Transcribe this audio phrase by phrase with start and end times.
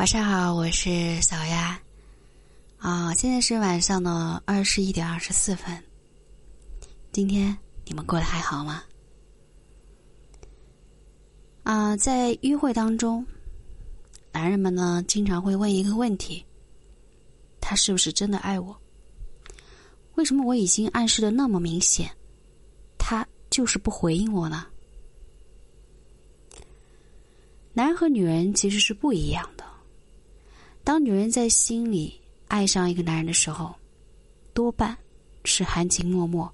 [0.00, 1.78] 晚上好，我是小丫，
[2.78, 5.78] 啊，现在是晚上的二十一点二十四分。
[7.12, 7.54] 今天
[7.84, 8.82] 你们过得还好吗？
[11.64, 13.22] 啊，在约会当中，
[14.32, 16.42] 男人们呢经常会问一个问题：
[17.60, 18.74] 他是不是真的爱我？
[20.14, 22.10] 为什么我已经暗示的那么明显，
[22.96, 24.66] 他就是不回应我呢？
[27.74, 29.59] 男人和女人其实是不一样的。
[30.90, 33.72] 当女人在心里爱上一个男人的时候，
[34.52, 34.98] 多半
[35.44, 36.52] 是含情脉脉、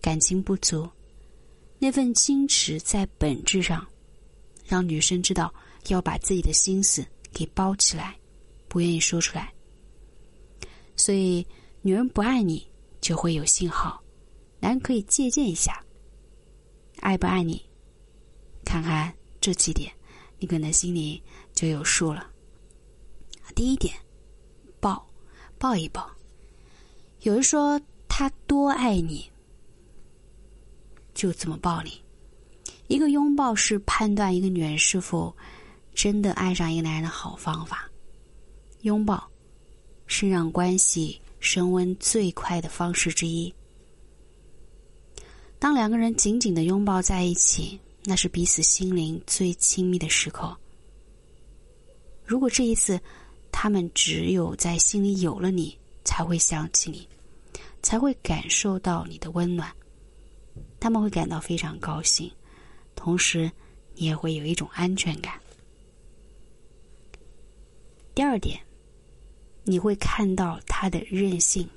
[0.00, 0.88] 感情不足。
[1.78, 3.86] 那份矜持在本质上，
[4.64, 5.52] 让女生知道
[5.88, 8.16] 要把自己的心思给包起来，
[8.68, 9.52] 不愿意说出来。
[10.96, 11.46] 所以，
[11.82, 12.66] 女人不爱你
[13.02, 14.02] 就会有信号，
[14.60, 15.84] 男人可以借鉴一下。
[17.00, 17.62] 爱不爱你，
[18.64, 19.92] 看看这几点，
[20.38, 22.30] 你可能心里就有数了。
[23.54, 23.94] 第一点，
[24.80, 25.04] 抱，
[25.58, 26.08] 抱一抱。
[27.22, 29.28] 有人说他多爱你，
[31.14, 32.00] 就怎么抱你。
[32.86, 35.34] 一个拥抱是判断一个女人是否
[35.94, 37.90] 真的爱上一个男人的好方法。
[38.82, 39.28] 拥抱
[40.06, 43.52] 是让关系升温最快的方式之一。
[45.58, 50.56] 当两个人紧紧的拥抱在一起，那是彼此心灵最亲密的时刻。
[52.24, 53.00] 如果这一次。
[53.60, 57.08] 他们只有在心里有了你，才会想起你，
[57.82, 59.68] 才会感受到你的温暖。
[60.78, 62.30] 他们会感到非常高兴，
[62.94, 63.50] 同时
[63.96, 65.40] 你也会有一种安全感。
[68.14, 68.60] 第二点，
[69.64, 71.68] 你会看到他的任性。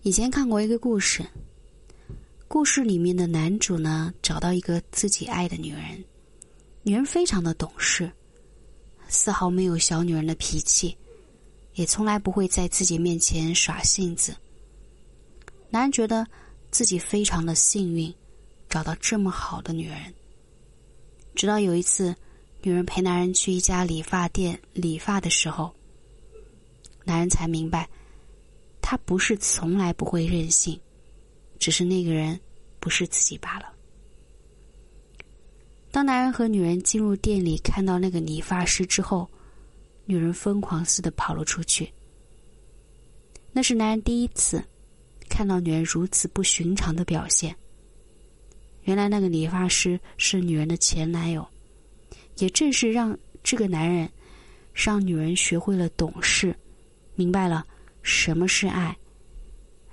[0.00, 1.22] 以前看过一个故事，
[2.48, 6.02] 故事里面的男主呢，找到一个自己爱的女人，
[6.82, 8.10] 女人非常的懂事。
[9.08, 10.96] 丝毫没有小女人的脾气，
[11.74, 14.36] 也从来不会在自己面前耍性子。
[15.70, 16.26] 男人觉得
[16.70, 18.12] 自己非常的幸运，
[18.68, 20.12] 找到这么好的女人。
[21.34, 22.14] 直到有一次，
[22.62, 25.74] 女人陪男人去一家理发店理发的时候，
[27.04, 27.88] 男人才明白，
[28.80, 30.80] 他不是从来不会任性，
[31.58, 32.40] 只是那个人
[32.80, 33.72] 不是自己罢了。
[35.96, 39.26] 当男人和女人进入店里，看到那个理发师之后，
[40.04, 41.90] 女人疯狂似的跑了出去。
[43.50, 44.62] 那是男人第一次
[45.26, 47.56] 看到女人如此不寻常的表现。
[48.82, 51.48] 原来那个理发师是女人的前男友，
[52.36, 54.06] 也正是让这个男人
[54.74, 56.54] 让女人学会了懂事，
[57.14, 57.64] 明白了
[58.02, 58.94] 什么是爱，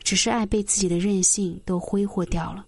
[0.04, 2.68] 只是爱被自己的任性都挥霍掉了。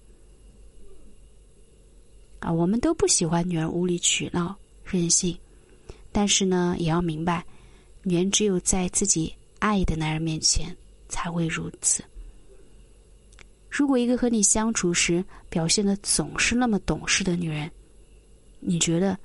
[2.46, 5.36] 啊，我们都不喜欢女人无理取闹、任性，
[6.12, 7.44] 但是呢，也要明白，
[8.04, 10.78] 女人只有在自己爱的男人面前
[11.10, 12.04] 才会如此。
[13.68, 17.72] 如果一个和你相处时表现的总是那么懂事的女人，
[18.60, 19.18] 你觉得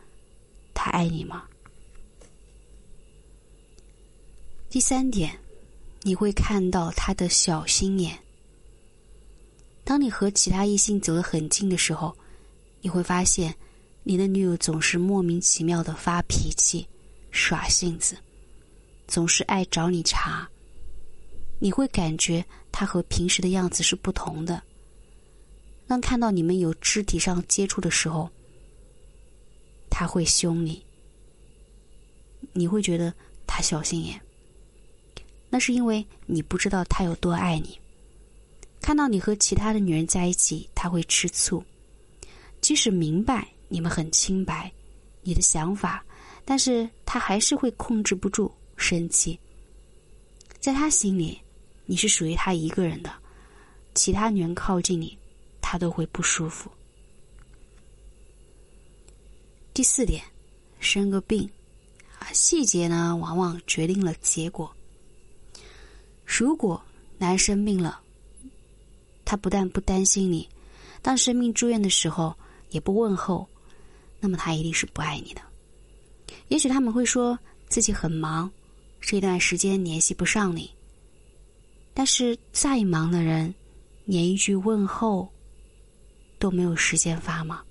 [0.72, 1.44] 她爱你吗？
[4.70, 5.38] 第三点，
[6.00, 8.19] 你会看到她的小心眼。
[9.84, 12.16] 当你和其他异性走得很近的时候。
[12.81, 13.55] 你会发现，
[14.03, 16.87] 你的女友总是莫名其妙的发脾气、
[17.31, 18.17] 耍性子，
[19.07, 20.49] 总是爱找你茬。
[21.59, 24.63] 你会感觉她和平时的样子是不同的。
[25.87, 28.31] 当看到你们有肢体上接触的时候，
[29.91, 30.83] 他会凶你。
[32.53, 33.12] 你会觉得
[33.47, 34.19] 他小心眼，
[35.51, 37.79] 那是因为你不知道他有多爱你。
[38.81, 41.62] 看到你和其他的女人在一起，他会吃醋。
[42.70, 44.72] 即使明白你们很清白，
[45.22, 46.04] 你的想法，
[46.44, 49.36] 但是他还是会控制不住生气。
[50.60, 51.36] 在他心里，
[51.84, 53.12] 你是属于他一个人的，
[53.92, 55.19] 其他女人靠近你，
[55.60, 56.70] 他都会不舒服。
[59.75, 60.23] 第四点，
[60.78, 61.50] 生个病，
[62.20, 64.73] 啊，细节呢往往决定了结果。
[66.25, 66.81] 如果
[67.19, 68.00] 男生病了，
[69.25, 70.49] 他不但不担心你，
[71.02, 72.32] 当生病住院的时候。
[72.70, 73.49] 也不问候，
[74.19, 75.40] 那么他一定是不爱你的。
[76.49, 77.38] 也许他们会说
[77.69, 78.50] 自己很忙，
[79.00, 80.70] 这段时间联系不上你。
[81.94, 83.52] 但是再忙的人，
[84.05, 85.28] 连一句问候
[86.38, 87.62] 都没有时间发吗？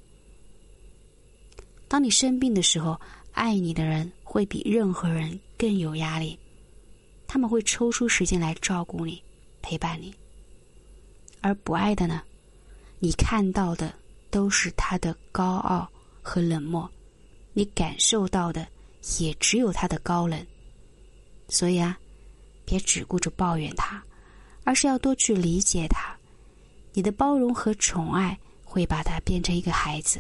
[1.88, 3.00] 当你生病的时候，
[3.32, 6.38] 爱你的人会比任何人更有压力，
[7.28, 9.22] 他们会抽出时间来照顾你、
[9.62, 10.14] 陪伴你。
[11.42, 12.22] 而不爱的呢？
[13.00, 13.94] 你看到的。
[14.30, 15.90] 都是他的高傲
[16.22, 16.90] 和冷漠，
[17.54, 18.68] 你感受到的
[19.20, 20.46] 也只有他的高冷。
[21.48, 21.98] 所以啊，
[22.66, 24.04] 别只顾着抱怨他，
[24.64, 26.16] 而是要多去理解他。
[26.94, 30.20] 你的包容和宠爱会把他变成一个孩子。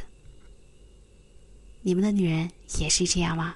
[1.81, 3.55] 你们的女人也是这样吗？